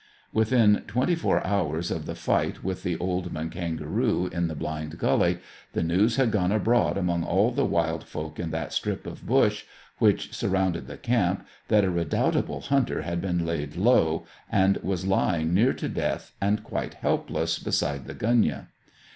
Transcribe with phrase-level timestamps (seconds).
[0.33, 4.97] Within twenty four hours of the fight with the old man kangaroo in the blind
[4.97, 5.37] gully,
[5.73, 9.63] the news had gone abroad among all the wild folk in that strip of bush
[9.99, 15.53] which surrounded the camp that a redoubtable hunter had been laid low, and was lying
[15.53, 18.69] near to death and quite helpless beside the gunyah.